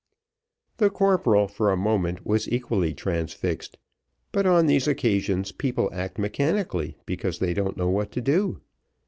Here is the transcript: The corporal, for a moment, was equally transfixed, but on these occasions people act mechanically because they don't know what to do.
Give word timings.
The 0.77 0.89
corporal, 0.89 1.47
for 1.47 1.71
a 1.71 1.77
moment, 1.77 2.25
was 2.25 2.49
equally 2.51 2.91
transfixed, 2.91 3.77
but 4.31 4.47
on 4.47 4.65
these 4.65 4.87
occasions 4.87 5.51
people 5.51 5.91
act 5.93 6.17
mechanically 6.17 6.97
because 7.05 7.37
they 7.37 7.53
don't 7.53 7.77
know 7.77 7.89
what 7.91 8.11
to 8.13 8.21
do. 8.21 8.61